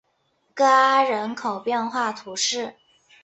[0.55, 2.75] 戈阿人口变化图示